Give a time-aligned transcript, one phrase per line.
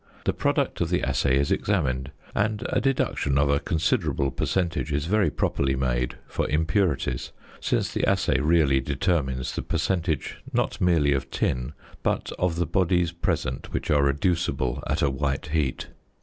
[0.25, 5.05] The product of the assay is examined, and a deduction of a considerable percentage is
[5.05, 11.29] very properly made for impurities, since the assay really determines the percentage, not merely of
[11.29, 15.89] tin, but of the bodies present which are reducible at a white heat.